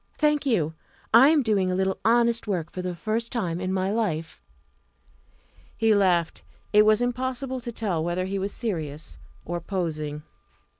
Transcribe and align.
"Thank 0.17 0.47
you. 0.47 0.73
I 1.13 1.29
am 1.29 1.43
doing 1.43 1.69
a 1.69 1.75
little 1.75 1.99
honest 2.03 2.47
work 2.47 2.71
for 2.71 2.81
the 2.81 2.95
first 2.95 3.31
time 3.31 3.61
in 3.61 3.71
my 3.71 3.91
life." 3.91 4.41
He 5.77 5.93
laughed. 5.93 6.41
It 6.73 6.87
was 6.87 7.03
impossible 7.03 7.59
to 7.59 7.71
tell 7.71 8.03
whether 8.03 8.25
he 8.25 8.39
was 8.39 8.51
serious 8.51 9.19
or 9.45 9.61
posing. 9.61 10.23